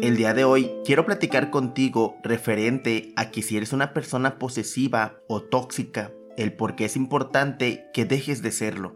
[0.00, 5.18] El día de hoy quiero platicar contigo referente a que si eres una persona posesiva
[5.26, 8.94] o tóxica, el por qué es importante que dejes de serlo.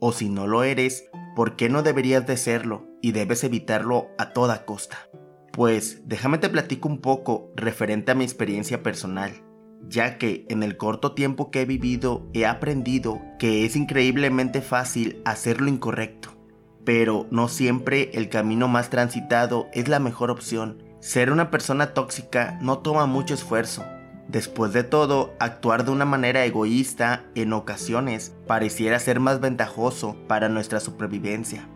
[0.00, 1.04] O si no lo eres,
[1.36, 5.10] por qué no deberías de serlo y debes evitarlo a toda costa.
[5.52, 9.32] Pues déjame te platico un poco referente a mi experiencia personal,
[9.86, 15.20] ya que en el corto tiempo que he vivido he aprendido que es increíblemente fácil
[15.26, 16.37] hacer lo incorrecto
[16.88, 20.82] pero no siempre el camino más transitado es la mejor opción.
[21.00, 23.84] Ser una persona tóxica no toma mucho esfuerzo.
[24.26, 30.48] Después de todo, actuar de una manera egoísta en ocasiones pareciera ser más ventajoso para
[30.48, 31.68] nuestra supervivencia.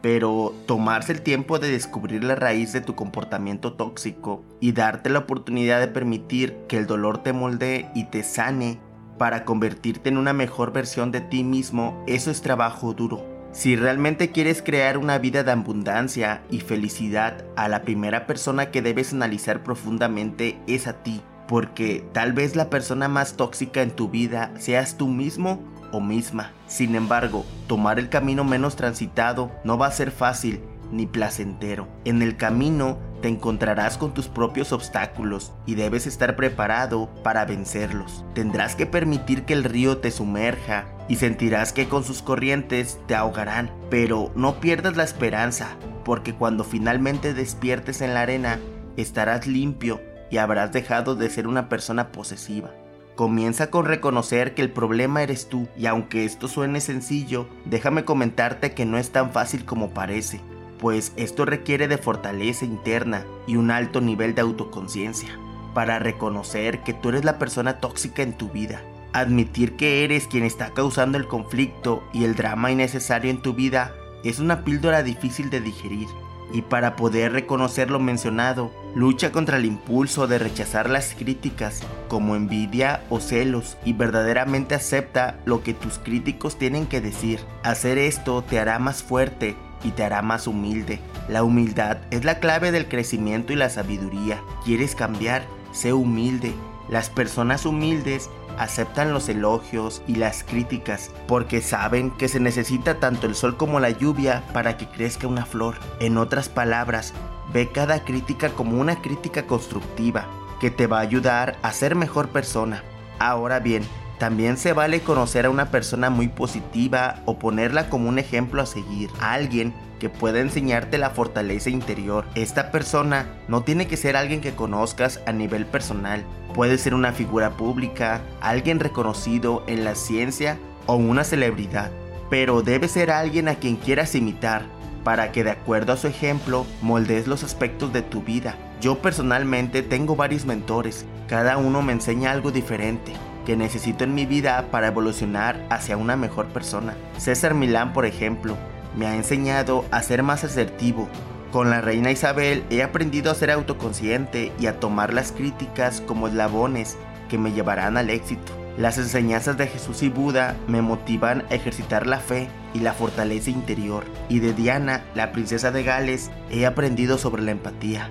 [0.00, 5.18] Pero tomarse el tiempo de descubrir la raíz de tu comportamiento tóxico y darte la
[5.18, 8.80] oportunidad de permitir que el dolor te moldee y te sane
[9.18, 13.33] para convertirte en una mejor versión de ti mismo, eso es trabajo duro.
[13.54, 18.82] Si realmente quieres crear una vida de abundancia y felicidad, a la primera persona que
[18.82, 24.08] debes analizar profundamente es a ti, porque tal vez la persona más tóxica en tu
[24.08, 26.50] vida seas tú mismo o misma.
[26.66, 30.60] Sin embargo, tomar el camino menos transitado no va a ser fácil
[30.94, 31.88] ni placentero.
[32.04, 38.24] En el camino te encontrarás con tus propios obstáculos y debes estar preparado para vencerlos.
[38.34, 43.14] Tendrás que permitir que el río te sumerja y sentirás que con sus corrientes te
[43.14, 48.58] ahogarán, pero no pierdas la esperanza, porque cuando finalmente despiertes en la arena,
[48.96, 50.00] estarás limpio
[50.30, 52.70] y habrás dejado de ser una persona posesiva.
[53.14, 58.72] Comienza con reconocer que el problema eres tú y aunque esto suene sencillo, déjame comentarte
[58.72, 60.40] que no es tan fácil como parece
[60.78, 65.38] pues esto requiere de fortaleza interna y un alto nivel de autoconciencia
[65.74, 70.44] para reconocer que tú eres la persona tóxica en tu vida, admitir que eres quien
[70.44, 75.50] está causando el conflicto y el drama innecesario en tu vida es una píldora difícil
[75.50, 76.08] de digerir.
[76.52, 82.36] Y para poder reconocer lo mencionado, lucha contra el impulso de rechazar las críticas como
[82.36, 87.40] envidia o celos y verdaderamente acepta lo que tus críticos tienen que decir.
[87.64, 90.98] Hacer esto te hará más fuerte y te hará más humilde.
[91.28, 94.42] La humildad es la clave del crecimiento y la sabiduría.
[94.64, 95.44] ¿Quieres cambiar?
[95.72, 96.52] Sé humilde.
[96.88, 103.26] Las personas humildes aceptan los elogios y las críticas porque saben que se necesita tanto
[103.26, 105.76] el sol como la lluvia para que crezca una flor.
[106.00, 107.14] En otras palabras,
[107.52, 110.26] ve cada crítica como una crítica constructiva
[110.60, 112.82] que te va a ayudar a ser mejor persona.
[113.18, 113.84] Ahora bien,
[114.24, 118.64] también se vale conocer a una persona muy positiva o ponerla como un ejemplo a
[118.64, 122.24] seguir, a alguien que pueda enseñarte la fortaleza interior.
[122.34, 126.24] Esta persona no tiene que ser alguien que conozcas a nivel personal,
[126.54, 131.90] puede ser una figura pública, alguien reconocido en la ciencia o una celebridad,
[132.30, 134.62] pero debe ser alguien a quien quieras imitar
[135.04, 138.56] para que de acuerdo a su ejemplo moldees los aspectos de tu vida.
[138.80, 143.12] Yo personalmente tengo varios mentores, cada uno me enseña algo diferente
[143.44, 146.94] que necesito en mi vida para evolucionar hacia una mejor persona.
[147.18, 148.56] César Milán, por ejemplo,
[148.96, 151.08] me ha enseñado a ser más asertivo.
[151.52, 156.26] Con la reina Isabel he aprendido a ser autoconsciente y a tomar las críticas como
[156.28, 156.96] eslabones
[157.28, 158.52] que me llevarán al éxito.
[158.76, 163.50] Las enseñanzas de Jesús y Buda me motivan a ejercitar la fe y la fortaleza
[163.50, 164.04] interior.
[164.28, 168.10] Y de Diana, la princesa de Gales, he aprendido sobre la empatía.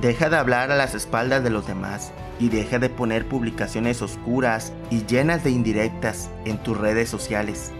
[0.00, 4.72] Deja de hablar a las espaldas de los demás y deja de poner publicaciones oscuras
[4.90, 7.72] y llenas de indirectas en tus redes sociales.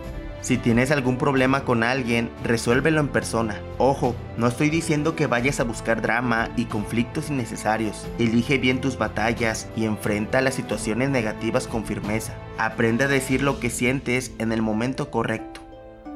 [0.43, 3.60] Si tienes algún problema con alguien, resuélvelo en persona.
[3.76, 8.06] Ojo, no estoy diciendo que vayas a buscar drama y conflictos innecesarios.
[8.19, 12.34] Elige bien tus batallas y enfrenta las situaciones negativas con firmeza.
[12.56, 15.60] Aprende a decir lo que sientes en el momento correcto,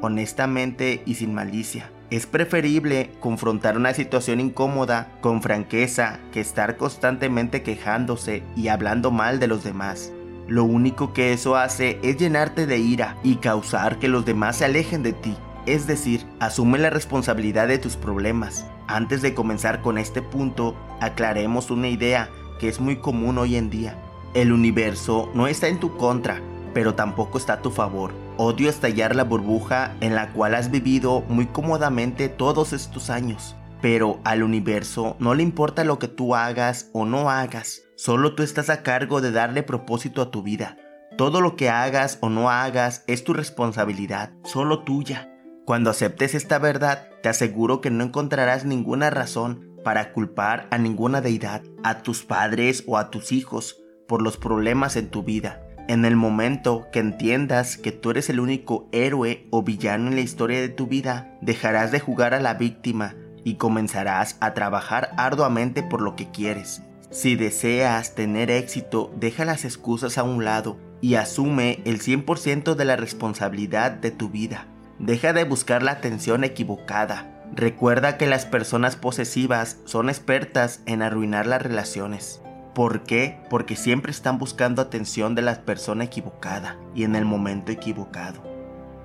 [0.00, 1.91] honestamente y sin malicia.
[2.11, 9.41] Es preferible confrontar una situación incómoda con franqueza que estar constantemente quejándose y hablando mal
[9.41, 10.13] de los demás.
[10.47, 14.67] Lo único que eso hace es llenarte de ira y causar que los demás se
[14.67, 15.35] alejen de ti.
[15.65, 18.67] Es decir, asume la responsabilidad de tus problemas.
[18.87, 22.29] Antes de comenzar con este punto, aclaremos una idea
[22.61, 23.99] que es muy común hoy en día.
[24.35, 26.43] El universo no está en tu contra,
[26.75, 28.24] pero tampoco está a tu favor.
[28.37, 33.55] Odio estallar la burbuja en la cual has vivido muy cómodamente todos estos años.
[33.81, 38.43] Pero al universo no le importa lo que tú hagas o no hagas, solo tú
[38.43, 40.79] estás a cargo de darle propósito a tu vida.
[41.17, 45.31] Todo lo que hagas o no hagas es tu responsabilidad, solo tuya.
[45.65, 51.21] Cuando aceptes esta verdad, te aseguro que no encontrarás ninguna razón para culpar a ninguna
[51.21, 55.63] deidad, a tus padres o a tus hijos por los problemas en tu vida.
[55.87, 60.23] En el momento que entiendas que tú eres el único héroe o villano en la
[60.23, 63.15] historia de tu vida, dejarás de jugar a la víctima
[63.45, 66.83] y comenzarás a trabajar arduamente por lo que quieres.
[67.11, 72.85] Si deseas tener éxito, deja las excusas a un lado y asume el 100% de
[72.87, 74.67] la responsabilidad de tu vida.
[74.99, 77.31] Deja de buscar la atención equivocada.
[77.55, 82.41] Recuerda que las personas posesivas son expertas en arruinar las relaciones.
[82.75, 83.38] ¿Por qué?
[83.50, 88.43] Porque siempre están buscando atención de la persona equivocada y en el momento equivocado.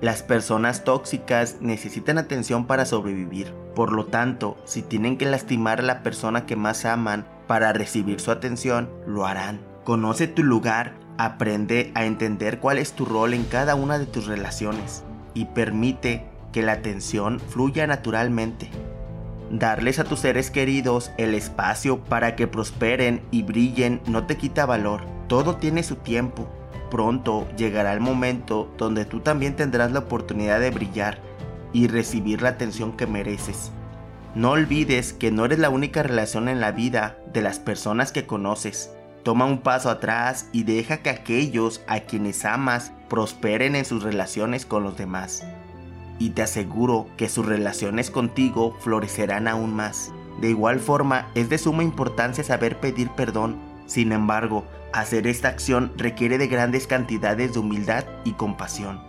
[0.00, 3.54] Las personas tóxicas necesitan atención para sobrevivir.
[3.76, 8.18] Por lo tanto, si tienen que lastimar a la persona que más aman para recibir
[8.18, 9.60] su atención, lo harán.
[9.84, 14.26] Conoce tu lugar, aprende a entender cuál es tu rol en cada una de tus
[14.26, 18.70] relaciones y permite que la atención fluya naturalmente.
[19.50, 24.64] Darles a tus seres queridos el espacio para que prosperen y brillen no te quita
[24.64, 25.02] valor.
[25.26, 26.48] Todo tiene su tiempo.
[26.88, 31.18] Pronto llegará el momento donde tú también tendrás la oportunidad de brillar
[31.72, 33.72] y recibir la atención que mereces.
[34.36, 38.26] No olvides que no eres la única relación en la vida de las personas que
[38.26, 38.94] conoces.
[39.24, 44.64] Toma un paso atrás y deja que aquellos a quienes amas prosperen en sus relaciones
[44.64, 45.44] con los demás
[46.20, 50.12] y te aseguro que sus relaciones contigo florecerán aún más.
[50.40, 53.58] De igual forma, es de suma importancia saber pedir perdón.
[53.86, 59.02] Sin embargo, hacer esta acción requiere de grandes cantidades de humildad y compasión,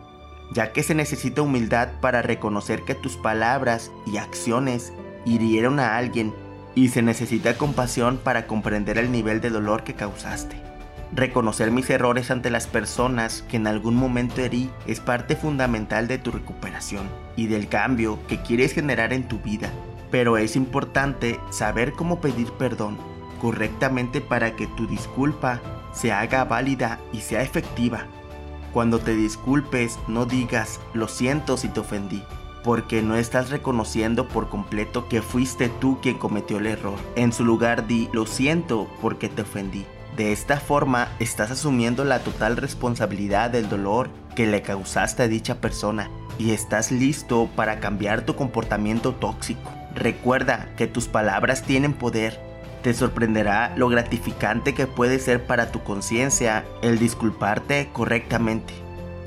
[0.54, 4.94] ya que se necesita humildad para reconocer que tus palabras y acciones
[5.26, 6.34] hirieron a alguien
[6.76, 10.71] y se necesita compasión para comprender el nivel de dolor que causaste.
[11.14, 16.18] Reconocer mis errores ante las personas que en algún momento herí es parte fundamental de
[16.18, 19.70] tu recuperación y del cambio que quieres generar en tu vida.
[20.10, 22.98] Pero es importante saber cómo pedir perdón
[23.42, 25.60] correctamente para que tu disculpa
[25.92, 28.06] se haga válida y sea efectiva.
[28.72, 32.24] Cuando te disculpes, no digas lo siento si te ofendí,
[32.64, 36.98] porque no estás reconociendo por completo que fuiste tú quien cometió el error.
[37.18, 39.86] En su lugar di lo siento porque te ofendí.
[40.16, 45.62] De esta forma estás asumiendo la total responsabilidad del dolor que le causaste a dicha
[45.62, 49.72] persona y estás listo para cambiar tu comportamiento tóxico.
[49.96, 52.40] Recuerda que tus palabras tienen poder.
[52.82, 58.74] Te sorprenderá lo gratificante que puede ser para tu conciencia el disculparte correctamente.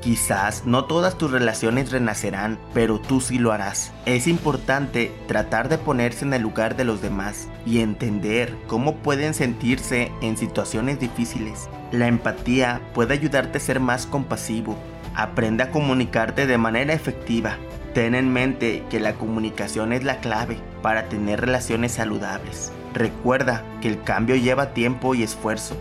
[0.05, 3.91] Quizás no todas tus relaciones renacerán, pero tú sí lo harás.
[4.05, 9.33] Es importante tratar de ponerse en el lugar de los demás y entender cómo pueden
[9.33, 11.69] sentirse en situaciones difíciles.
[11.91, 14.77] La empatía puede ayudarte a ser más compasivo.
[15.15, 17.57] Aprende a comunicarte de manera efectiva.
[17.95, 22.71] Ten en mente que la comunicación es la clave para tener relaciones saludables.
[22.93, 25.75] Recuerda que el cambio lleva tiempo y esfuerzo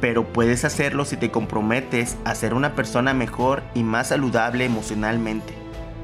[0.00, 5.54] pero puedes hacerlo si te comprometes a ser una persona mejor y más saludable emocionalmente.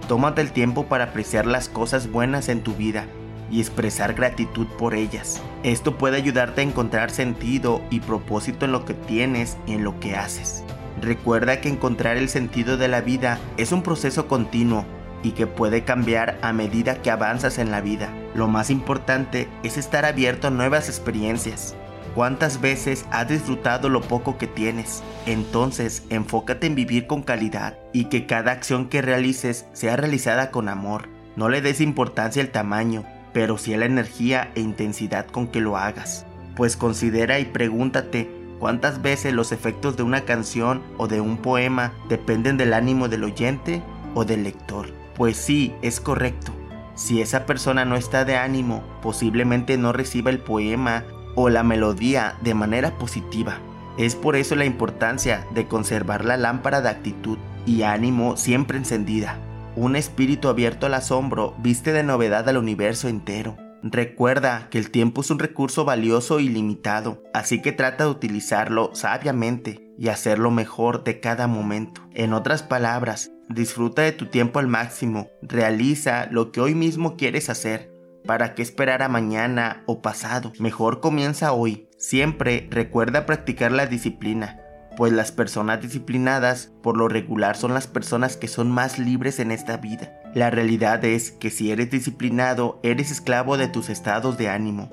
[0.08, 3.06] Tómate el tiempo para apreciar las cosas buenas en tu vida
[3.50, 5.42] y expresar gratitud por ellas.
[5.62, 9.98] Esto puede ayudarte a encontrar sentido y propósito en lo que tienes y en lo
[10.00, 10.64] que haces.
[11.00, 14.84] Recuerda que encontrar el sentido de la vida es un proceso continuo
[15.22, 18.08] y que puede cambiar a medida que avanzas en la vida.
[18.34, 21.74] Lo más importante es estar abierto a nuevas experiencias
[22.14, 25.02] ¿Cuántas veces has disfrutado lo poco que tienes?
[25.26, 30.68] Entonces enfócate en vivir con calidad y que cada acción que realices sea realizada con
[30.68, 31.08] amor.
[31.36, 35.60] No le des importancia al tamaño, pero sí a la energía e intensidad con que
[35.60, 36.26] lo hagas.
[36.56, 41.92] Pues considera y pregúntate cuántas veces los efectos de una canción o de un poema
[42.08, 43.82] dependen del ánimo del oyente
[44.14, 44.88] o del lector.
[45.14, 46.52] Pues sí, es correcto.
[46.94, 52.36] Si esa persona no está de ánimo, posiblemente no reciba el poema o la melodía
[52.42, 53.58] de manera positiva.
[53.98, 59.38] Es por eso la importancia de conservar la lámpara de actitud y ánimo siempre encendida.
[59.76, 63.56] Un espíritu abierto al asombro viste de novedad al universo entero.
[63.82, 68.90] Recuerda que el tiempo es un recurso valioso y limitado, así que trata de utilizarlo
[68.94, 72.02] sabiamente y hacerlo mejor de cada momento.
[72.14, 77.48] En otras palabras, disfruta de tu tiempo al máximo, realiza lo que hoy mismo quieres
[77.48, 77.89] hacer
[78.26, 80.52] ¿Para qué esperar a mañana o pasado?
[80.58, 81.88] Mejor comienza hoy.
[81.98, 84.60] Siempre recuerda practicar la disciplina,
[84.96, 89.50] pues las personas disciplinadas por lo regular son las personas que son más libres en
[89.50, 90.20] esta vida.
[90.34, 94.90] La realidad es que si eres disciplinado, eres esclavo de tus estados de ánimo.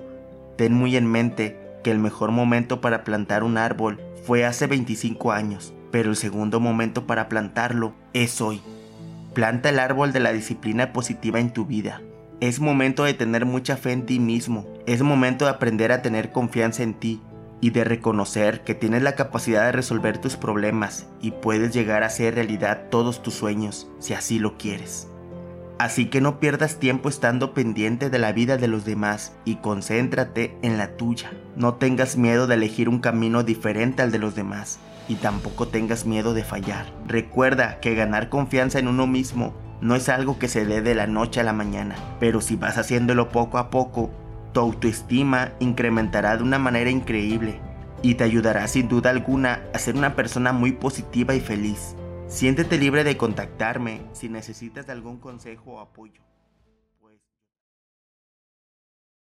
[0.57, 5.31] Ten muy en mente que el mejor momento para plantar un árbol fue hace 25
[5.31, 8.61] años, pero el segundo momento para plantarlo es hoy.
[9.33, 12.01] Planta el árbol de la disciplina positiva en tu vida.
[12.39, 14.67] Es momento de tener mucha fe en ti mismo.
[14.85, 17.19] Es momento de aprender a tener confianza en ti
[17.61, 22.07] y de reconocer que tienes la capacidad de resolver tus problemas y puedes llegar a
[22.07, 25.07] hacer realidad todos tus sueños si así lo quieres.
[25.79, 30.55] Así que no pierdas tiempo estando pendiente de la vida de los demás y concéntrate
[30.61, 31.31] en la tuya.
[31.55, 34.77] No tengas miedo de elegir un camino diferente al de los demás
[35.07, 36.85] y tampoco tengas miedo de fallar.
[37.07, 41.07] Recuerda que ganar confianza en uno mismo no es algo que se dé de la
[41.07, 44.09] noche a la mañana, pero si vas haciéndolo poco a poco,
[44.53, 47.59] tu autoestima incrementará de una manera increíble
[48.01, 51.95] y te ayudará sin duda alguna a ser una persona muy positiva y feliz.
[52.27, 56.26] Siéntete libre de contactarme si necesitas de algún consejo o apoyo.